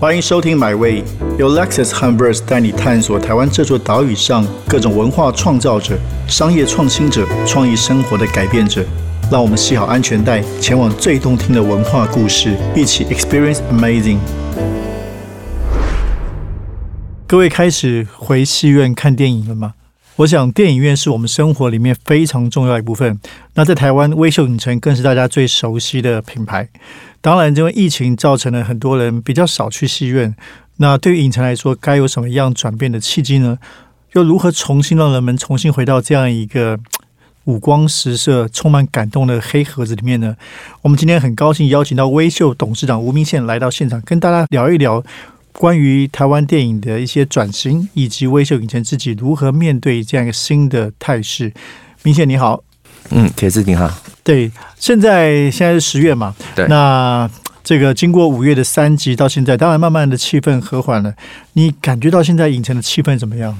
[0.00, 1.02] 欢迎收听《My Way》，
[1.40, 5.98] 由 Lexus Hanvers 带你探索台湾这座岛屿上各种文化创造者、
[6.28, 8.84] 商业创新者、创意生活的改变者。
[9.28, 14.18] 让我们系好安全带，前往最动听的文化故事，一起 Experience Amazing。
[17.26, 19.74] 各位开始回戏院看电影了吗？
[20.18, 23.20] 我想电影院是我们生活里面非常重要一部分。
[23.54, 26.68] 那在台湾，微秀影城更是大家最熟悉的品牌。
[27.20, 30.34] 当然，因为疫情造成了很多人比较少去戏院。
[30.78, 33.58] 那对于影城来说，该有什么样转变的契机呢？
[34.14, 36.76] 又如何重新让人们重新回到这样一个
[37.44, 40.34] 五光十色、充满感动的黑盒子里面呢？
[40.82, 45.04] 我们今天很高兴邀请到微秀董事长吴明宪来到现场，跟大家聊一聊。
[45.58, 51.52] 关于台湾电影的一些转型，以及微秀影城自己如何面对这样一个新的态势，
[52.04, 52.62] 明显你好，
[53.10, 57.28] 嗯，铁子你好，对，现在现在是十月嘛，对，那
[57.64, 61.12] 这个经过五月的三级到现在，当然慢慢的气氛和缓了，
[61.54, 63.58] 你感觉到现在影城的气氛怎么样？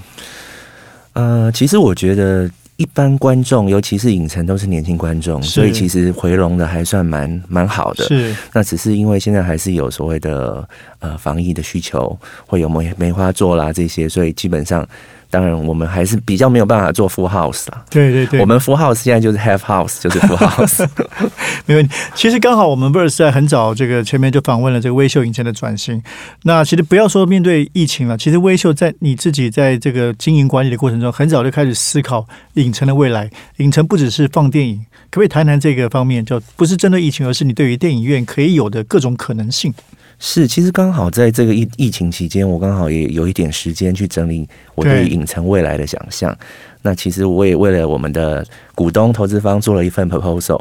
[1.15, 2.49] 呃，其实我觉得。
[2.79, 8.05] 一般观众，尤其是影城，都是年轻观众，所以其实回笼的还算蛮蛮好的。
[8.05, 10.67] 是，那只是因为现在还是有所谓的
[11.01, 14.89] 呃防疫的需求，会有梅梅花座啦这些，所以基本上。
[15.31, 17.85] 当然，我们还是比较没有办法做 full house 啦。
[17.91, 20.89] 对对对，我们 full house 现在就是 half house，就是 full house，
[21.67, 21.95] 没问题。
[22.15, 26.03] 其实刚好我们 Verse 在很早这个前面就访问了这个微秀影城的转型。
[26.45, 33.31] 那其实不要说面对疫情了，其实微秀在你自己在这个经营管理的过程中，很早就开始思考影城的未来。
[33.59, 34.79] 影城不只是放电影，
[35.11, 36.25] 可不可以谈谈这个方面？
[36.25, 39.75] 就不是针对疫情，而是你对于电影院可以有的各种可能性。
[40.21, 46.37] 是，其实刚好在这个疫疫情期间，我刚好也有一点时间去整理我对影城未来的想象。
[46.83, 50.61] 那其实我也为了我们的股东投资方做了一份 proposal，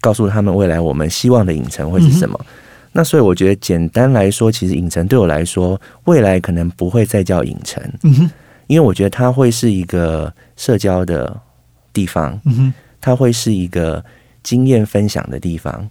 [0.00, 2.38] 告诉他们未来我们希望的影城会是什么。
[2.90, 7.80] 那所以我觉得简单来说，其实影城对我来说，未来可能不会再叫影城，
[8.66, 11.40] 因为我觉得它会是一个社交的
[11.92, 12.40] 地方，
[13.00, 14.04] 它会是一个
[14.42, 15.88] 经验分享的地方。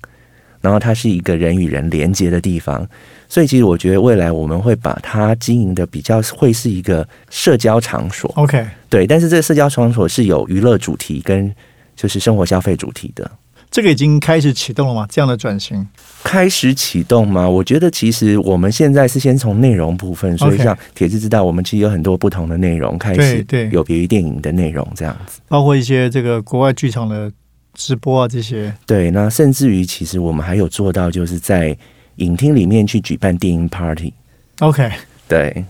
[0.62, 2.88] 然后它是一个人与人连接的地方，
[3.29, 8.31] 所以其实我觉得未来我们会把它经营的比较会是一个社交场所。
[8.35, 11.53] OK，对，但是这个社交场所是有娱乐主题跟
[11.96, 13.29] 就是生活消费主题的。
[13.69, 15.06] 这个已经开始启动了吗？
[15.09, 15.85] 这样的转型
[16.23, 17.47] 开始启动吗？
[17.47, 27.31] 我觉得其实我们现在是先从内容部分，所以像铁子知道，我们其实有很多不同的内容开始，对，有别于电影的内容这样子，包括一些这个国外剧场的。
[27.77, 31.77] 直播啊，这些对，那甚至于其实我们还有做到，就是在
[32.15, 34.11] 影厅里面去举办电影 party。
[34.59, 34.91] OK，
[35.27, 35.63] 对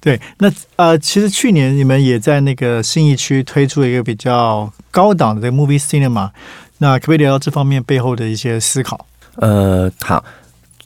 [0.00, 6.30] 对，那呃，其实去年你们也在那个新义区推出了一个比较高档的 movie cinema，
[6.78, 9.06] 那可不可以聊到这方面背后的一些思考？
[9.34, 10.24] 呃，好，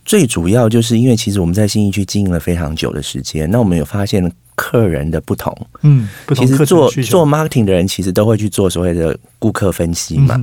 [0.04, 4.32] 最主要就是因为其实我们在新义区经营了非常久的时间，那我们有发现。
[4.54, 10.40] 客人的不同，嗯，其实做做 marketing 的人其实都会去做所谓的顾客分析嘛。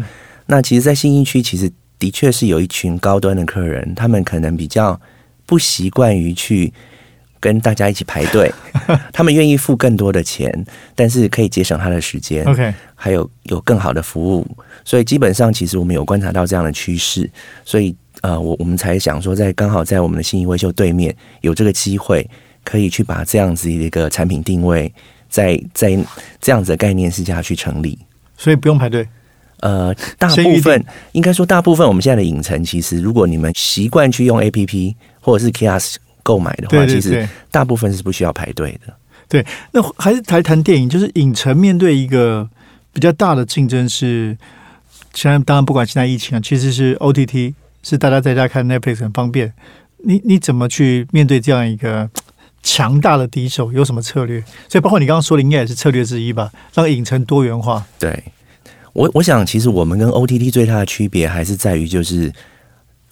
[0.47, 4.99] 那其实，在新一区，其实的确是有一群高端的客人，他们可能比较
[5.45, 6.73] 不习惯于去
[7.39, 8.51] 跟大家一起排队，
[9.13, 12.43] 他们愿意付更多的钱，但是可以节省他的时间。
[12.45, 14.45] OK，还有有更好的服务，
[14.83, 17.29] 所以基本上，其实我们有观察到这样的趋势，
[17.63, 22.29] 所以呃，我我们才想说，在刚好在我们的新一维修对面有这个机会。
[22.63, 24.91] 可以去把这样子的一个产品定位，
[25.29, 25.97] 在在
[26.39, 27.97] 这样子的概念之下去成立，
[28.37, 29.07] 所以不用排队。
[29.61, 38.91] 呃，大部分应该说大部分我们现在的影城，其实如果你们习惯去用 A P P 或者是 K S 购买的话，其实大部分是不需要排队的。
[39.29, 42.49] 对，那还是谈谈电影，就是影城面对一个
[42.91, 44.35] 比较大的竞争是，
[45.13, 49.53] 现在当然不管现在疫情啊，其实是 O T T 是大家在家看 Netflix 很方便。
[50.03, 52.09] 你你怎么去面对这样一个？
[52.63, 54.39] 强大的敌手有什么策略？
[54.69, 57.85] 所以包括你刚刚说的，应该也是策略之一吧，让影城多元化。
[57.97, 58.23] 对，
[58.93, 62.31] 我我想其实我们跟 OTT 最大的区别还是在于就是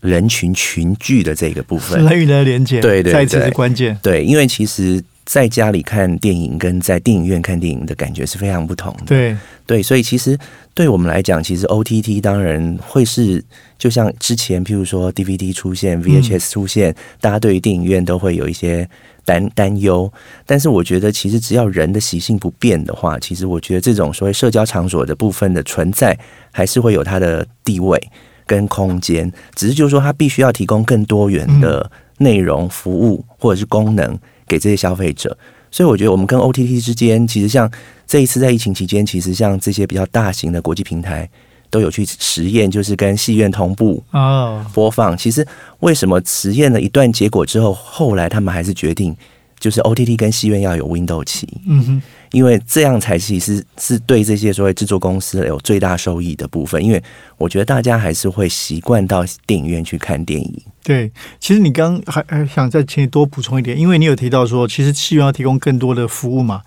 [0.02, 3.98] 人群群聚的这个部分，人与人的连接，对对，再次是关键。
[4.01, 9.04] 对，因为其实在家里看电影跟在电影院看电影的感觉是非常不同的。
[9.07, 9.36] 对
[9.66, 10.38] 对，所以其实
[10.74, 13.44] 对我们来讲，其实 OTT 当然会是
[13.80, 18.88] 就像之前譬如说 DVD 出现、VHS 出现，大家对于电影院都会有一些。
[19.26, 20.12] 担担忧，
[20.44, 26.18] 但是我觉得其实只要人的习性不变的话，其实我觉得这种所谓社交场所的部分的存在，
[26.52, 28.02] 还是会有它的地位
[28.48, 29.31] 跟空间。
[29.54, 34.18] 只是就是说，它必须要提供更多元的内容、服务或者是功能
[34.48, 35.38] 给这些消费者。
[35.70, 37.70] 所以我觉得我们跟 OTT 之间，其实像
[38.08, 41.30] 这一次在疫情期间，其实像这些比较大型的国际平台，
[41.69, 45.18] 都有去实验，就是跟戏院同步哦，播放。
[45.18, 45.45] 其实
[45.80, 49.16] 为什么实验了一段结果之后，后来他们还是决定，
[49.60, 52.01] 就是 OTT 跟戏院要有 window 期，嗯哼，
[52.31, 56.83] 因为这样才其实是对这些所谓制作公司有最大收益的部分。
[56.83, 57.04] 因为
[57.38, 60.62] 我觉得大家还是会习惯到电影院去看电影。
[60.83, 66.62] 对，其实你刚还还想再请你多补充一点，因为你有提到说，其实戏院要提供更多的服务嘛。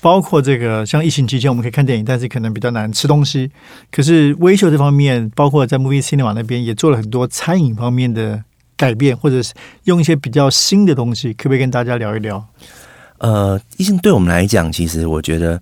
[0.00, 3.50] 包括这个，像疫情期间我们可以看电影，但是可能比较难吃东西。
[3.90, 8.42] 可是微秀这方面，包括在 Movie Cinema 那边也做了很多餐饮方面的
[8.76, 9.52] 改变，或者是
[9.84, 12.46] 用一些比较新的东西，可不可以跟大家聊一聊？
[13.18, 15.60] 呃，疫情对我们来讲，其实我觉得。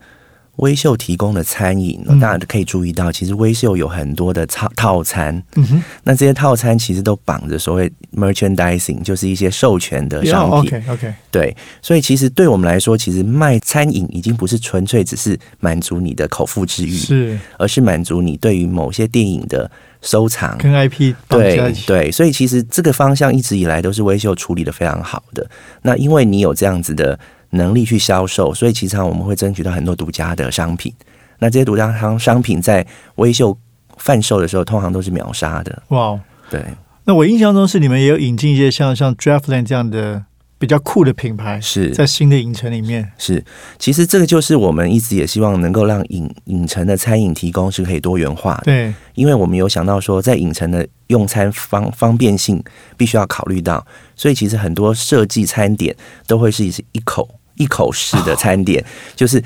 [0.58, 5.34] 微秀提供的餐饮，大家可以注意到，其实微秀有很多的套套餐。
[5.56, 10.76] 嗯哼，那这些套餐其实都绑着所谓 merchandising，就是一些授权的商品。
[10.78, 19.70] OK OK，对，所以其实对我们来说，其实卖餐饮已经不是纯粹只是满足你的口腹之欲，是，而是满足你对于某些电影的
[20.02, 25.48] 收藏跟 IP 对对，所以其实这个方向一直以来都是微秀处理的非常好的。
[25.82, 27.18] 那因为你有这样子的。
[27.50, 30.92] 能力去销售，所以其实上我们会争取到很多独家的商品。
[31.38, 32.86] 那这些独家商商品在
[33.16, 33.56] 微秀
[33.96, 35.82] 贩售的时候，通常都是秒杀的。
[35.88, 36.18] 哇，
[36.50, 36.64] 对。
[37.04, 40.24] 那我印象中是你们也有引进一些像像 Draftland 这样的
[40.58, 43.12] 比较酷的品牌，是在新的影城里面。
[43.16, 43.42] 是，
[43.78, 48.64] 其实这个就是我们一直也希望能够让影影城的餐饮提供是可以多元化的。
[48.64, 52.62] 对，因为我们有想到说，在影城的用餐方方便性
[52.96, 55.96] 必须要考虑到，所以其实很多设计餐点
[56.26, 57.37] 都会是一一口。
[57.58, 58.82] 一口式的餐点，
[59.14, 59.40] 就是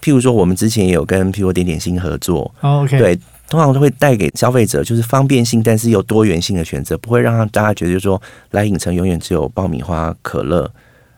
[0.00, 3.18] 譬如说，我们之前也有跟譬如点点心合作，OK，对，
[3.48, 8.20] 通常都会带给消费者就是方便性，但是又多元性的选择，不会让大家觉得说
[8.52, 10.70] 来影城永远只有爆米花、可乐、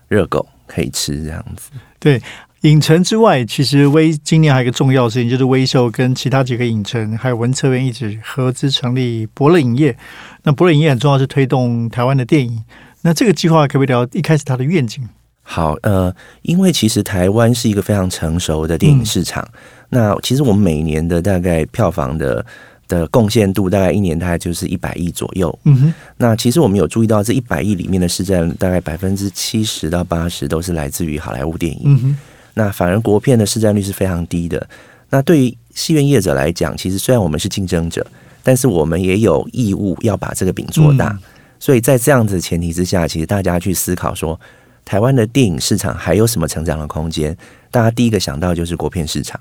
[0.09, 1.71] 热狗可以吃这样子。
[1.99, 2.21] 对，
[2.63, 9.97] 影城之外，其实微今年还有一个重要的事情，就是微秀跟其他几个影城还有文策院一起合资成立博乐影业。
[10.43, 12.63] 那博乐影业很重要，是推动台湾的电影。
[13.03, 15.09] 那这个计划可不可以聊一开始它的愿景？
[15.51, 19.49] 好，呃，因为其实台湾是一个非常成熟的电影市场。
[19.89, 22.45] 那其实我们每年的大概票房的
[22.87, 25.59] 的贡献度，大概一年大概就是一百亿左右。
[25.65, 25.95] 嗯哼。
[26.19, 31.81] 那其实我们有注意到，这一百亿里面的市占大概百分之七十到八十都是来自于好莱坞电影。
[31.85, 32.17] 嗯哼。
[32.53, 34.69] 那反而国片的市占率是非常低的。
[35.09, 38.07] 那对于戏院业者来讲，其实虽然我们是竞争者，
[38.43, 41.19] 但是我们也有义务要把这个饼做大。
[41.59, 44.39] 所以在这样子的前提之下，其实大家去思考说。
[44.89, 47.37] 台湾的电影市场还有什么成长的空间？
[47.71, 49.39] 大家第一个想到就是国片市场，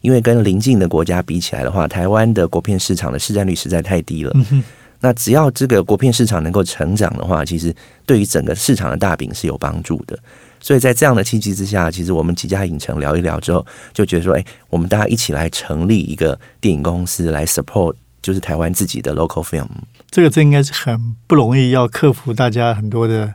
[0.00, 4.34] 因为跟邻近的国家比起来的话，台湾的国片市场的市占率实在太低了。
[5.00, 7.72] 那只要这个国片市场能够成长的话，其实
[8.06, 10.18] 对于整个市场的大饼是有帮助的。
[10.58, 19.68] 所以在这样的契机之下，其实我们几家影城聊一聊之后，就觉得说，哎，我们大家一起来成立一个电影公司来 support，就是台湾自己的 local film。
[20.10, 23.34] 这个这应该是很不容易，要克服大家很多的。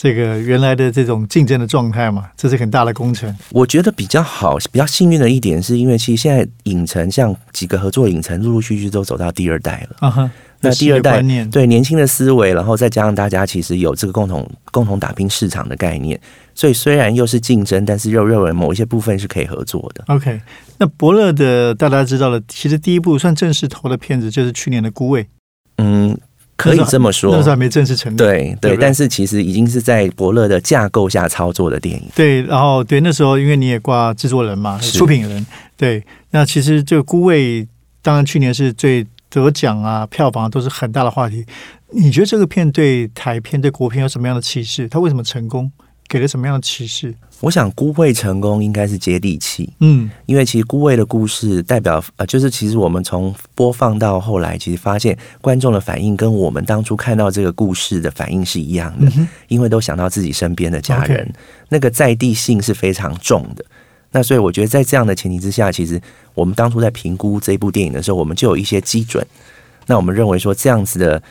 [0.00, 3.36] 这个原来的这种竞争的状态嘛，这是很大的工程。
[3.50, 9.96] 我觉得比较好、比较幸运的一点，是因为其实现在影城像几个合作影城，陆陆续续都走到第二代了。
[9.98, 10.30] 啊哈，
[10.60, 16.18] 那第二代对年轻的思维，然后再加上大家其实有这个共同共同打拼市场的概念，
[16.54, 20.02] 所以虽然又是竞争，但是又认为某一些部分是可以合作的。
[20.06, 20.40] OK，
[20.78, 25.24] 那伯乐的大家知道了，其实第一部算正式投的片子就是去年的《孤味》。
[26.60, 26.76] 嗯。
[26.76, 28.16] 可以这么说，那时候还没正式成立。
[28.16, 32.02] 对对，但是其实已经是在伯乐的架构下操作的电影。
[32.14, 35.46] 对，然后对那时候，因为你也挂制作人嘛，出品人。
[35.76, 37.64] 对，那其实这个《孤味》
[38.02, 41.44] 当然去年是最得奖啊，票房都是很大的话题。
[41.92, 44.88] 你觉得这个片对台片、对国片有什么样的启示？
[44.88, 45.72] 它为什么成功？
[46.10, 47.14] 给了什么样的启示？
[47.38, 59.10] 我想孤味成功应该是接地气，嗯，因为其实孤味的故事代表呃，就是其实我们从播放到后来，其实发现观众的反应跟我们当初看到这个故事的反应是一样的，
[59.46, 61.32] 因为都想到自己身边的家人，
[61.68, 63.64] 那个在地性是非常重的。
[64.10, 66.02] 那所以我觉得在这样的前提之下，其实
[66.34, 69.24] 我们当初在评估这部电影的时候，我们就有一些基准。
[69.86, 71.22] 那我们认为说这样子的。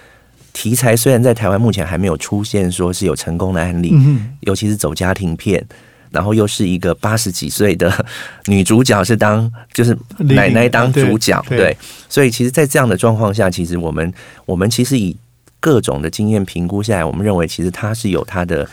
[0.61, 3.95] 题材虽然在台湾目前还没有出现说是有成功的案例，
[4.41, 5.65] 尤其是走家庭片，
[6.11, 8.05] 然后又是一个八十几岁的
[8.47, 11.77] 女主角是当就是奶奶当主角，对，
[12.09, 14.13] 所以其实，在这样的状况下，其实我们
[14.45, 15.15] 我们其实以
[15.61, 18.67] 各种的经验评估下来，我们认为其实它是有它的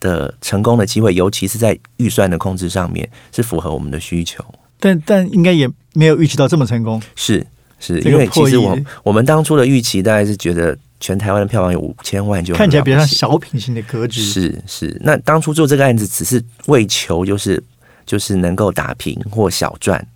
[0.00, 4.42] 的成功的机会，尤其是在预算的控制上面是符合我们的需求，
[4.80, 7.46] 但但应该也没有预期到这么成功，是
[7.78, 8.00] 是。
[8.00, 10.74] 因为其实我我们当初的预期大概是觉得。
[11.02, 14.22] 全台湾的票房有五千万，就看起来比较小品型的格局。
[14.22, 17.60] 是是，那当初做这个案子只是为求就是
[18.06, 20.06] 就是能够打平或小赚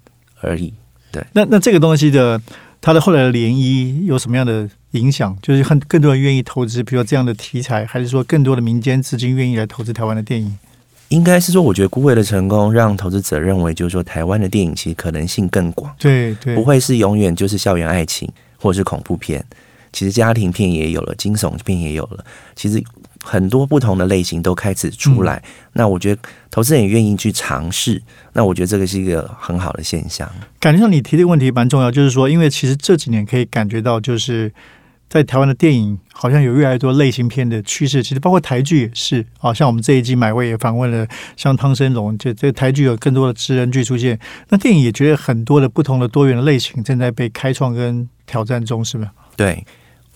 [0.40, 0.72] 而已。
[1.10, 2.40] 对，那那这个东西的
[2.80, 5.36] 它的后来的涟漪有什么样的影响？
[5.42, 10.56] 就是很更多人愿意投资，比如说这样的题材，还是说更多的民间资金愿意来投资台湾的电影？
[11.08, 18.28] 应该是说，我觉得孤味的成功让投资者认为，就是说台湾的电影其实可能性更广，对对，不会是永远就是校园爱情
[18.58, 19.44] 或者是恐怖片，
[19.96, 22.22] 其实家庭片也有了，惊悚片也有了，
[22.54, 22.84] 其实
[23.24, 25.42] 很多不同的类型都开始出来。
[25.72, 28.02] 那我觉得投资人也愿意去尝试，
[28.34, 30.30] 那我觉得这个是一个很好的现象。
[30.60, 34.52] 感觉上你提的问题蛮重要，就是说，因为其实这几年可以感觉到，就是
[35.08, 35.98] 在台湾的电影。
[36.18, 39.52] 好像有越来越多类型片的趋势，其实包括台剧也是啊。
[39.52, 44.18] 像我们这一季买位也访问了像汤生龙，就这台剧有更多的知人剧出现。
[44.48, 49.10] 那电影也觉得很多的不同的多元的类型正在被开创跟挑战中，是吗？
[49.36, 49.62] 对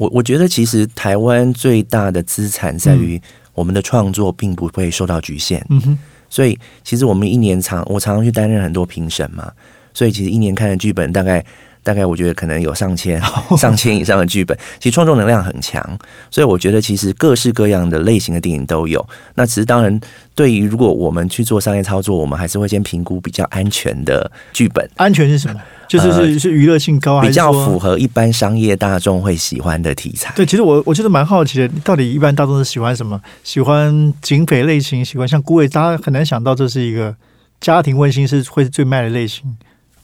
[0.01, 3.21] 我，我觉得其实台湾最大的资产在于
[3.53, 5.65] 我们的创作并不会受到局限。
[5.69, 5.99] 嗯哼，
[6.31, 9.53] 所以其实我们一年常我常常去担任很多评审嘛，
[9.93, 11.45] 所以其实一年看的剧本大概。
[11.83, 13.21] 大概我觉得可能有上千、
[13.59, 15.83] 上千以上的剧本，其实创作能量很强，
[16.31, 19.05] 所以我觉得其实各式各样的类型的电影都有。
[19.35, 20.01] 那其实当然，
[20.35, 24.89] 对于如果我们去做商业操作，我们还是会先评估比较安全的剧本。
[24.97, 25.61] 安全是什么？
[25.89, 30.33] 就是是是娱乐性高，比较符合一般商业大众会喜欢的题材。
[30.37, 33.21] 对，其实我我觉得蛮好奇的，到底一般大众是喜欢什么？
[33.43, 37.13] 喜欢警匪类型，喜欢像《孤味》，大家很难想到这是一个
[37.61, 39.57] 家庭温馨是会是最卖的类型。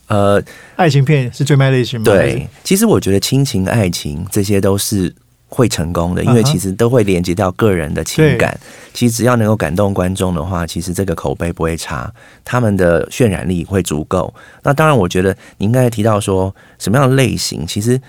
[0.08, 0.42] 呃，
[0.76, 2.04] 爱情片是最卖类型吗？
[2.04, 5.12] 对，其实我觉得亲情、爱情这些都是
[5.48, 8.58] 会成功的，因为其实都会连接到个人的情感。
[8.92, 12.12] 其实只要能够感动观众的话，其实这个口碑不会差，
[12.44, 14.32] 他们的渲染力会足够。
[14.62, 18.00] 那当然，我觉得你应该提到说什么样的类型，其实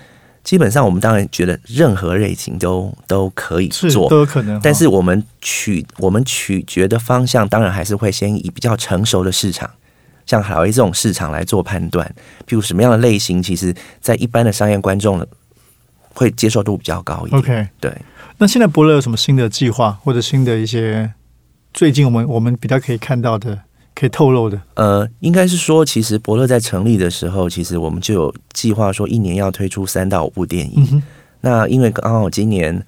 [0.44, 4.58] 基本上我们当然觉得任何类型都都可以做，都有可能。
[4.62, 9.68] 但是我们取我们取决的方向，当然还是会先以比较成熟的市场。
[10.28, 12.06] 像海威这种市场来做判断，
[12.46, 15.26] 譬如什么样的类型，其实在一般的商业观众
[16.12, 17.38] 会接受度比较高一点。
[17.40, 17.90] OK，对。
[18.36, 21.10] 那现在伯乐有什么新的计划，或者新的一些
[21.72, 23.58] 最近我们我们比较可以看到的、
[23.94, 24.60] 可以透露的？
[24.74, 31.02] 呃，应该是说，其实伯乐在成立的时候，其实我们就有计划说，一年要推出三到五部电影。
[31.40, 32.84] 那因为刚好今年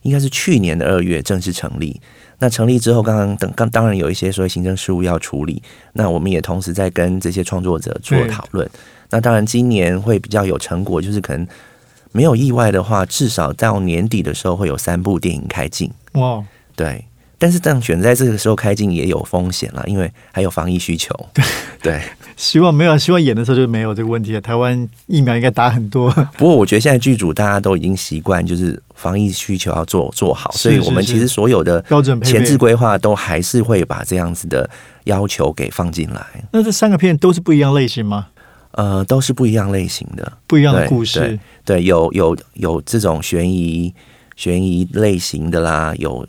[0.00, 2.00] 应该是去年的二月正式成立。
[2.38, 5.60] 那成立之后，刚刚等刚当然有一些所谓行政事务要处理，
[5.92, 8.68] 那我们也同时在跟这些创作者做讨论。
[9.10, 11.46] 那当然今年会比较有成果，就是可能
[12.12, 15.90] 没有意外的话，至少到年底的时候会有三部电影开镜。
[16.12, 16.44] 哇，
[16.76, 17.04] 对。
[17.40, 21.14] 但是这样选在这个时候开镜也有风险了，因为还有防疫需求。
[21.32, 21.44] 对
[21.80, 22.02] 对，
[22.36, 24.40] 希望没有，希望演的时候就没有这个问题了。
[24.40, 26.10] 台湾疫苗应该打很多。
[26.36, 34.68] 不过我觉得现在剧组大家都已经习惯，就是防疫需求要做做好，所以我们其实所有的标准前置规划都还是会把这样子的
[35.04, 36.26] 要求给放进来。
[36.50, 38.26] 那这三个片都是不一样类型吗？
[38.72, 41.38] 呃，都是不一样类型的，不一样的故事。
[41.64, 43.94] 对，有有有这种悬疑
[44.34, 46.26] 悬疑类型的啦，有。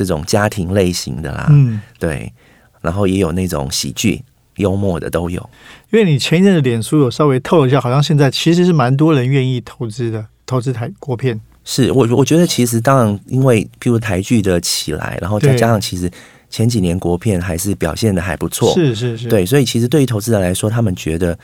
[0.00, 2.32] 这种家庭类型的啦，嗯，对，
[2.80, 4.22] 然后也有那种喜剧、
[4.56, 5.50] 幽默的都有。
[5.90, 11.38] 因为你前一阵的脸书有稍微透了一下，好像现在其实是蛮多人愿意投资的，投资台国片。
[11.64, 16.10] 是我我觉得其实当然，因为譬如台剧的起来，然后再加上其实
[16.48, 21.38] 前几年国片还是表现的还不错，是是是，对，所以其实对于投资人来说，他们觉得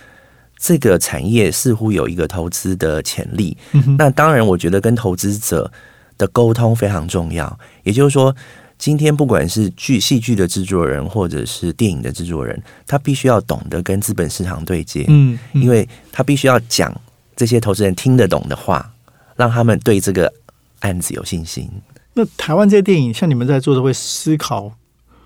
[0.59, 3.55] 这个产业似乎有一个投资的潜力。
[3.99, 5.71] 那当然，我觉得跟投资者。
[6.19, 8.35] 的沟通非常重要，也就是说，
[8.79, 16.95] 今天不管是剧戏剧的制作人，或者是电影的制作人，他必须要懂得跟资本市场对接，嗯，因为他必须要讲
[17.35, 18.93] 这些投资人听得懂的话，
[19.37, 20.33] 让他们对这个
[20.81, 21.71] 案子有信心。
[22.15, 24.73] 那台湾这些电影，像你们在做的，会思考，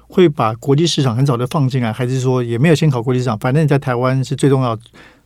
[0.08, 3.38] 会把国际市场很早就放进来，还是说也没有先考国际市场？
[3.38, 4.76] 反正你在台湾是最重要。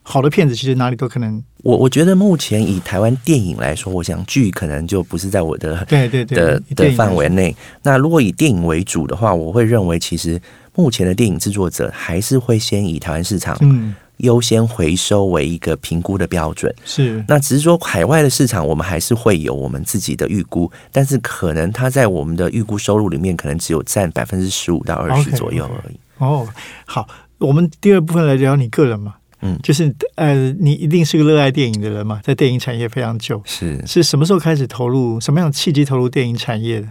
[0.06, 1.42] 好的片子其实哪里都可能。
[1.62, 7.56] 我我觉得目前以台湾电影来说，我想剧可能就不是在我的对对对的的范围内。
[7.82, 10.38] 那如果以电影为主的话，我会认为其实
[10.74, 16.72] 目前的电影制作者还是会先以台湾市场嗯优先回收为一个评估的标准。
[16.84, 17.24] 是。
[17.26, 25.96] 那只是说海外的市场，我们还是会有我们自己的预估，但是可能它在我们的预估收入里面，可能只有占百分之十五到二十左右而已。
[26.18, 26.46] 哦，
[26.84, 27.08] 好，
[27.38, 29.14] 我们第二部分来聊你个人嘛。
[29.46, 35.20] 嗯，就是呃，你一定是个热爱电影的人嘛，在电影产业非常久，是是什么时候开始投入？
[35.20, 36.88] 什么样的契机投入电影产业的？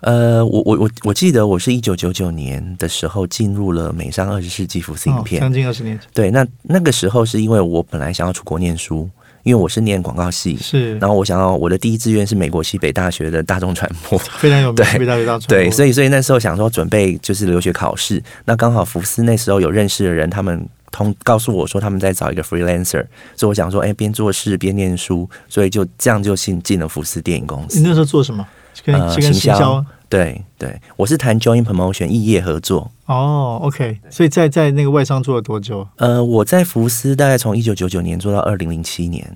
[0.00, 6.00] 呃，我我我我记得我是一九九九年的时候进入了美商二十世纪福斯影片，将近二十年。
[6.14, 9.06] 对，那那个时候是因为我本来想要出国念书，
[9.42, 20.66] 因为我是念广告系，是，然后我想要我的第一志愿是美国西北大学的大众传播，非常有名，西北大学大众对，所以所以那时候想说准备就是留学考试，那刚好福斯那时候有认识的人，他们。
[20.92, 27.80] 通告诉我说他们在找一个 freelancer，所以我想说，哎，边做事边念书，所以就这样就进进了福斯电影公司。
[27.80, 28.46] 你那时候做什么？
[28.84, 29.86] 跟呃跟行行销销。
[30.08, 32.90] 对对，我是谈 joint promotion 异业合作。
[33.06, 35.88] 哦，OK，所以在在那个外商做了多久？
[35.96, 39.26] 呃，我在福斯大概从一九九九年做到二零零七年。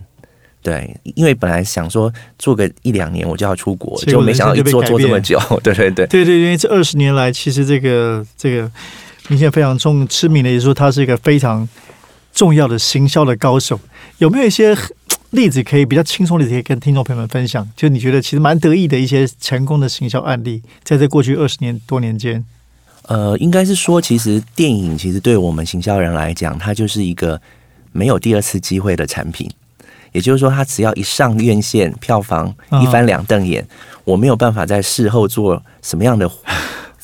[0.63, 5.39] 对，因为本来想说做个一两年我就要出国，结果就没想到一做做这么久。
[5.63, 8.71] 对 对对，对对，因为这二十年来，其实这个这个
[9.29, 11.69] 明显非常重知名的，也就是说他是一个非常
[12.33, 13.79] 重要的行销的高手。
[14.19, 14.77] 有没有一些
[15.31, 17.69] 例子可以比较轻松的，可以跟听众朋友们分享？
[17.77, 22.45] 就你觉得其实蛮得意的一些成功的行销案例，在这过去二十年多年间。
[23.09, 27.41] 呃，应该是说，其实电影其实对我们行销人来讲，它就是一个
[27.93, 29.51] 没有第二次机会的产品。
[30.13, 33.67] 也就是说，它只要一上院线，票房嗯一翻两瞪眼，
[34.05, 36.31] 我没有办法在事后做什么样的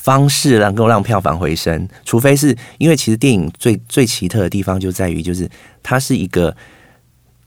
[0.03, 5.49] 方式能够让票房回升，除非是因为其实电影最最奇特的地方就在于，就是
[5.81, 6.53] 它是一个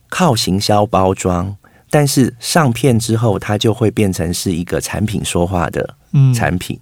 [0.09, 1.55] 靠行销包装，
[1.91, 6.81] 但是上片之后，它就会变成是一个产品说话的嗯，产品。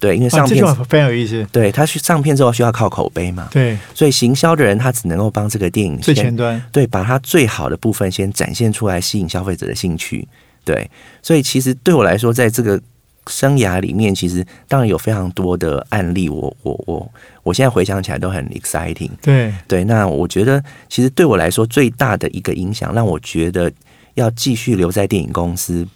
[0.00, 1.46] 对，因为啊上片非常有意思。
[1.52, 6.62] 对他去上片之后需要靠口碑嘛，对，所以行销的人他只能够帮这个电影先最前端。
[6.72, 10.26] 对把它最好的部分先展现出来，吸引消费者的兴趣。
[10.64, 10.90] 对，
[11.22, 12.80] 所以其实对我来说，在这个
[13.28, 17.10] 生涯里面，其实当然有非常多的案例，我我我
[17.42, 19.10] 我现在回想起来都很 exciting。
[19.22, 23.70] 对，对，那我觉得其实对我来说最大的一个影响，让我觉得
[24.14, 25.86] 要继续留在电影公司，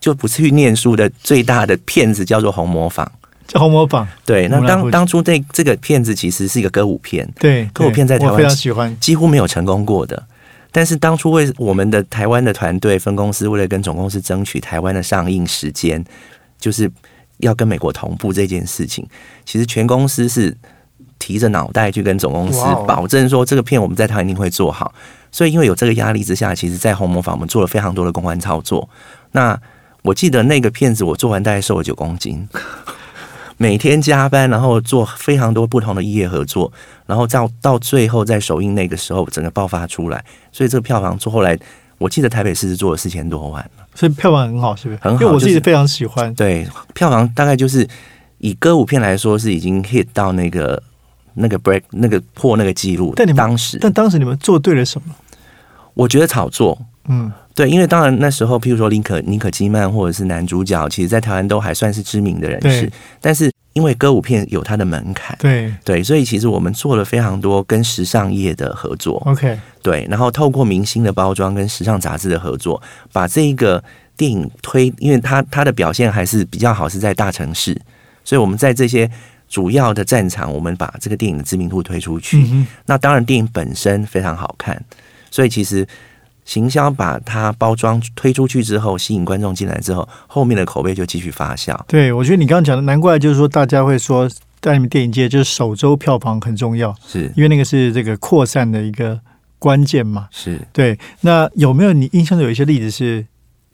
[0.00, 3.10] 就不是去念书的最大的骗子叫做红模仿。
[3.46, 4.06] 叫红模仿。
[4.26, 8.94] 对，那当当初这这个片子其实是一个歌舞片，对，歌舞片在台湾非常喜欢。
[9.00, 10.22] 几乎没有成功过的。
[10.70, 16.04] 但是当初为我们的台湾的团队分公司为了跟总公司争取台湾的上映时间，
[16.58, 16.90] 就是
[17.38, 19.06] 要跟美国同步这件事情，
[19.44, 20.56] 其实全公司是
[21.18, 24.94] 提着脑袋去跟总公司保证说这个片我们在台湾一定会做好。
[25.30, 28.88] 所以因为有这个压力之下，其实，在红魔坊我们做了非常多的公关操作。
[29.32, 29.60] 那
[30.02, 32.48] 我记得那个片子我做完大概瘦了九公斤。
[33.60, 36.72] 每天加班，然后做非常多不同的异业合作，
[37.06, 41.58] 然后到到最后在首映那个时候，整个爆发出来，所以这个票房做后来，
[41.98, 45.00] 我记得台北市是做了四千多万，所以票房很好，是不是？
[45.02, 46.32] 很好因为我自己非常喜欢。
[46.34, 47.86] 对，票房大概就是
[48.38, 50.80] 以歌舞片来说是已经 hit 到那个
[51.34, 55.14] 那个 break 那个破那个记录，但你们当时但当时你们做对了什么？
[55.94, 56.78] 我觉得炒作。
[57.08, 62.82] 嗯，对，因为当然那时候，譬如说林可尼可基曼或者是男主角，其实在台湾都还算是知名的人士。
[62.82, 65.74] 对，但是因为歌舞片有它的门槛，对。
[65.84, 72.80] 对，所以其实我们做了非常多跟时尚业的合作，，OK，对，然后透过明星的包装跟时尚杂志的合作，
[73.12, 73.82] 把这一个
[74.16, 77.76] 电影推，因为它它的表现还是比较好，是在大城市，
[78.22, 79.10] 所以我们在这些
[79.48, 82.40] 主要的战场，我们把这个电影的知名度推出去。
[82.52, 84.80] 嗯，那当然，电影本身非常好看，
[85.28, 85.84] 所以其实
[86.48, 91.78] 行销把它包装推出去之后，吸引观众进来之后，后面的口碑就继续发酵。
[91.86, 94.26] 对，我觉得你刚刚讲的，难怪就是说大家会说，
[94.58, 99.20] 在你们电影界就是首周票房很重要，是因为那个是这个扩散的一个
[99.58, 100.26] 关键嘛。
[100.30, 103.26] 是，对，那有没有你印象中有一些例子是，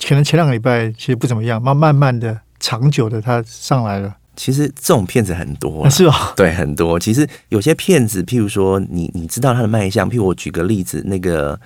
[0.09, 6.33] 可能前两个礼拜其实不怎么样，慢慢慢的、长久的它上来了，其实这种骗子很多啊、是吧？
[6.35, 6.99] 对，很多。
[6.99, 11.57] 其实有些骗子，譬如说你你知道他的卖相，譬如我举个例子，那个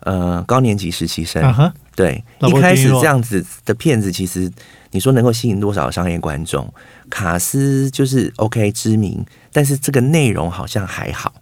[0.00, 4.50] 呃高年级实习生，啊，对，一开始这样子的片子，其实
[4.90, 6.72] 你说能够吸引多少商业观众？
[7.10, 11.32] 卡斯就是 OK 知名，但是这个内容好像还好，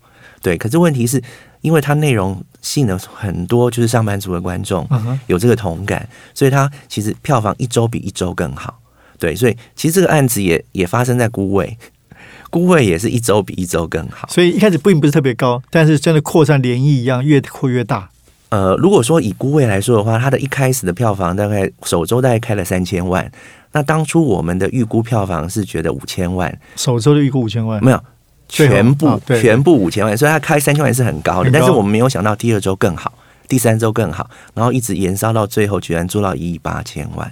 [0.41, 0.57] 对。
[0.57, 1.23] 可是问题是，
[1.61, 4.89] 因为它内容吸引了很多就是上班族的观众，
[5.27, 8.81] 有这个同感，所以它其实票房一周比一周更好。
[9.19, 11.77] 对，所以其实这个案子也也发生在孤味，
[12.51, 14.29] 孤味也是一周比一周更好。
[14.29, 18.11] 所以一开始并不是特别高，但是真的扩散涟漪一样，越扩越大。
[18.49, 23.31] 呃，如果说以孤味来说的话，它的一开始的票房大概首周大概开了三千万，
[23.73, 28.01] 那当初我们的预估票房是觉得五千万，首周就预估五千万，没有。
[28.49, 33.13] 全部、全部五千万，所以它开三千万是很高的，但是我们没有想到第二周更好，
[33.49, 37.29] 第三周更好，然后一直延烧到最后，居然做到一亿八千万。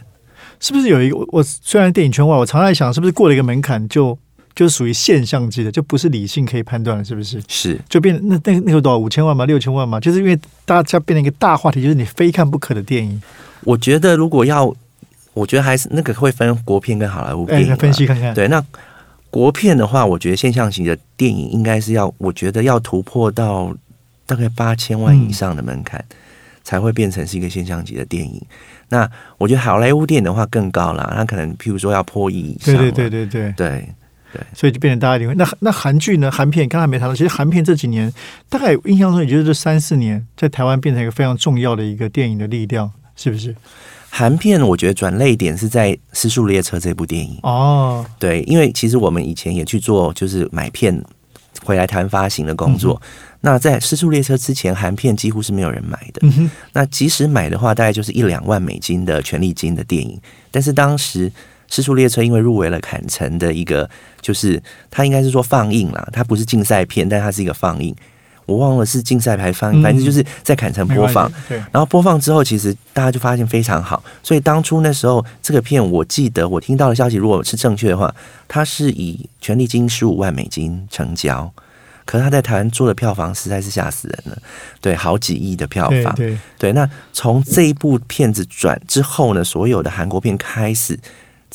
[0.58, 1.16] 是不是有一个？
[1.16, 4.18] 我我虽然电影圈外，我常在想，是不是过了一个门槛就
[4.54, 7.42] 就是属于现象级的，就不是理性可以判断了，是不是？
[7.48, 9.44] 是就变那那那个多少五千万吗？
[9.46, 9.98] 六千万吗？
[9.98, 13.20] 就是因为大家变成一个大话题，就是你非看不可的电影。
[13.64, 14.72] 我觉得如果要，
[15.32, 18.32] 我觉得还是那个会分国片跟好莱坞哎，电影嘛、来分析看看。
[18.32, 18.64] 对，那
[19.30, 23.74] 国片的话，我觉得现象级的电影应该是要，我觉得要突破到
[24.26, 26.04] 大概八千万以上的门槛，
[26.62, 28.40] 才会变成是一个现象级的电影。
[28.90, 32.76] 那我觉得好莱坞电影的话更高啦，它可能譬如说要破亿以上。
[32.76, 33.52] 对对对对对。
[33.56, 33.88] 对
[34.34, 35.34] 对，所以就变成大家一定会。
[35.36, 36.28] 那那韩剧呢？
[36.30, 38.12] 韩片刚才没谈到，其实韩片这几年
[38.48, 43.54] 大概印象中也就是这三四年，在台湾变成一个非常重要的一个电影的力量，是不是？
[44.10, 51.02] 韩片我觉得转泪点是在《失速列车》这部电影哦，对，因为其实我们以前也去做就是买片
[51.64, 53.00] 回来台湾发行的工作。
[53.40, 56.22] 那在《失速列车》之前，韩片几乎是没有人买的。
[56.72, 60.18] 那即使买的话，大概就是一两万美金的权利金的电影。
[60.50, 61.28] 但是当时
[61.68, 63.88] 《失速列车》因为入围了坎城的一个，
[64.20, 67.94] 就是它应该是说放映啦，它不是竞赛片，但它是一个放映。
[68.46, 71.32] 我忘了是竞赛排放，反正就是在坎城播放。
[71.48, 74.04] 对，然后播放之后，其实大家就发现非常好。
[74.22, 78.14] 所以当初那时候，这个片我记得我听到的消息，如果是正确的话，
[78.46, 81.50] 它是以权利金十五万美金成交。
[82.04, 84.38] 可是他在台湾做的票房实在是吓死人了，
[84.78, 86.14] 对，好几亿的票房。
[86.14, 91.00] 对对，那从这一部片子转之后呢，所有的韩国片开始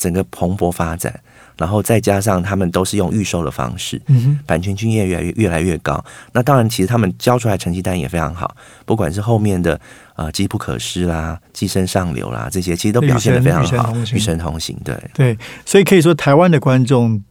[0.00, 1.20] 整个蓬勃发展。
[1.56, 4.00] 然后再加上他们都是用预售的方式，
[4.46, 6.02] 版权经验越来越越来越高。
[6.32, 9.78] 那当然，其实他们交出来成绩单也非常好，不管是后面的
[10.14, 17.22] 啊《机不可失》啦，《寄生上流》啦，这些其实都表现的非常好，《与神同行》对对，所以可以说台湾的观众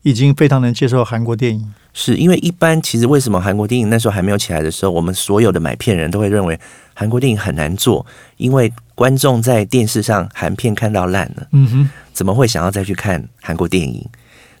[0.00, 1.74] 已经非常能接受韩国电影。
[1.92, 6.58] 是因为一般其实为什么韩国电影那时候还没有起来的时候，我们所有的买片人都会认为
[6.94, 8.04] 韩国电影很难做，
[8.36, 11.46] 因为观众在电视上韩片看到烂了。
[11.52, 11.90] 嗯哼。
[12.12, 14.06] 怎么会想要再去看韩国电影？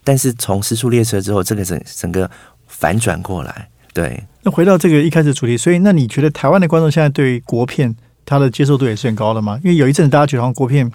[0.02, 2.28] 但是从《失速列车》之后，这个整整个
[2.66, 3.68] 反转过来。
[3.92, 9.60] 对，那回到这个一开始主题，所以那你觉得台湾的观众现在对于国片它的接受度也是很高的吗？
[9.62, 10.90] 因为有一阵子大家觉得好像国片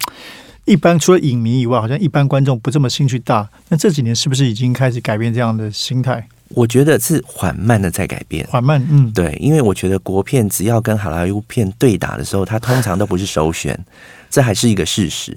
[0.68, 3.48] 一般除了影迷以外，好像一般观众不这么兴趣大。
[3.68, 6.28] 那这几年是不是已经开始改变这样的心态？
[6.50, 8.86] 我觉得是缓慢的在改变，缓慢。
[8.90, 13.78] 嗯，对，因为我觉得国片只要跟好莱坞片对打的时候，它通常都不是首选，
[14.30, 15.36] 这还是一个事实。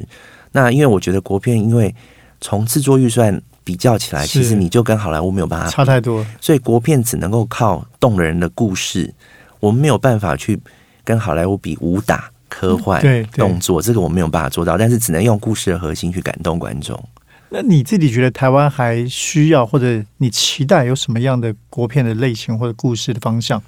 [0.51, 1.93] 那因为我觉得国片，因为
[2.39, 9.13] 从制作预算比较起来，其实你就跟好莱坞没有办法差太多，所以国片只能够靠动人的故事，
[9.59, 10.59] 我们没有办法去
[11.03, 17.01] 跟好莱坞比武打、科幻、动作，这个我没有办法做到，但是只能用故事的核心去感动观众。
[17.49, 23.63] 那你自己觉得台湾还需要或者你期待有什么样的国片的类型或者故事的方向？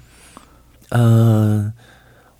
[0.90, 1.72] 呃，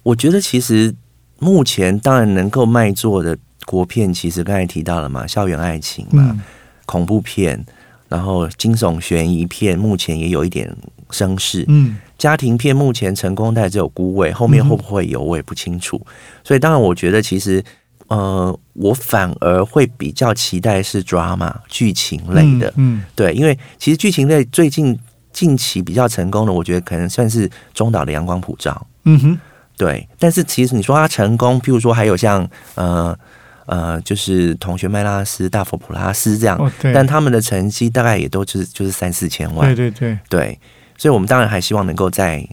[0.03, 0.95] 我觉得其实
[1.39, 3.39] 目前当然能够卖座的。
[3.67, 6.39] 国片其实刚才提到了嘛，校园爱情嘛，
[6.85, 7.65] 恐怖片，
[8.11, 10.71] 然后惊悚悬疑片，目前也有一点
[11.15, 11.65] 声势。
[11.69, 16.05] 嗯，家庭片目前成功但只有孤位，后面会不会有我也不清楚。
[16.43, 17.65] 所以当然，我觉得其实，
[18.09, 22.73] 呃，我反而会比较期待是 drama 剧情类的。
[22.77, 24.99] 嗯，对，因为其实剧情类最近
[25.33, 28.87] 近期比较成功的，我觉得可能算是中岛的阳光普照。
[29.05, 29.39] 嗯哼，
[29.79, 30.07] 对。
[30.19, 33.17] 但是其实你说它成功，譬如说还有像呃。
[33.67, 40.61] 呃，就是同学麦拉斯、大佛普拉斯这样，但他们的成绩大概也都就是就是三四千万，对对对对，
[40.97, 42.47] 所以我们当然还希望能够再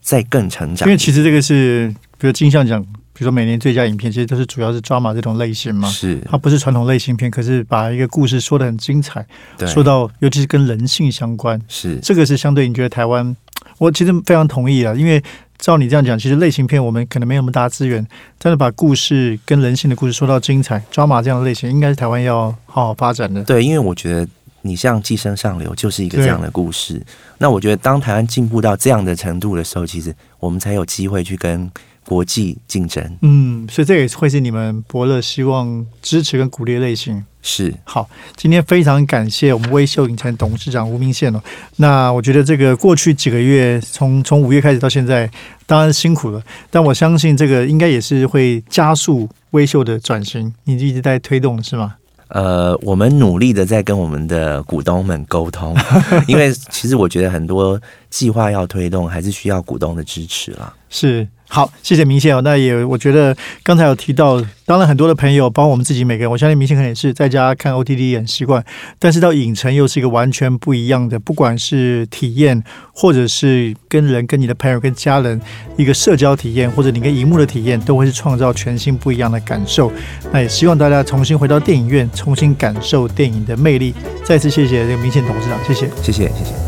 [0.00, 0.88] 再更成长。
[0.88, 9.26] 因为其实这个是，比如金像奖，比如说每年最佳影片，其实都是主要是抓马这种类型嘛，是它不是传统类型片，可是把一个故事说的很精彩，
[9.66, 13.36] 说到尤其是跟人性相关，是这个是相对你觉得台湾，
[13.78, 15.22] 我其实非常同意啊，因为。
[15.58, 18.06] 照你这样讲，其实类型片我们可能没有那么大资源，
[18.38, 23.42] 但是把故事跟人性的故事说到精彩，抓马这样的类型，应该是台湾要好好发展的。
[23.42, 24.28] 对，因为我觉得
[24.62, 27.02] 你像《寄生上流》就是一个这样的故事。
[27.38, 31.70] 那我觉得当台湾进步到这样的程度的时候，其实我们才有机会去跟。
[32.04, 37.22] 国际竞争，嗯，所以这也会是你们伯乐希望支持跟鼓励的类型。
[37.42, 41.42] 是好，今天非常感谢我们微秀影城董事长吴明宪哦。
[41.76, 45.30] 那我觉得这个过去几个月，从从五月开始到现在，
[45.66, 50.50] 当然辛苦了，但我相信这个应该也是会加速微秀的转型。
[50.64, 51.96] 你一直在推动是吗？
[52.28, 55.74] 呃，我们努力的在跟我们的股东们沟通，
[56.28, 60.74] 因为其实我觉得很多计划要推动，还是需要股东的支持了。
[60.88, 61.26] 是。
[61.50, 62.42] 好，谢谢明宪哦。
[62.42, 68.62] 那也我觉得刚才有提到，当然很多的朋友，包括我们自己每个人，我相信明宪可能也是在家看 OTT 很习惯，
[68.98, 75.40] 但是到影城又是一个完全不一样的，不管是体验，或者是跟人、跟你的朋友、跟家人
[75.78, 79.90] 一个社交体验，或者你跟荧幕的体验，都会是创造全新不一样的感受。
[80.30, 83.94] 那也希望大家重新回到电影院，重新感受电影的魅力。
[84.22, 86.67] 再次谢谢这个明宪董事长，谢谢，谢谢，谢谢。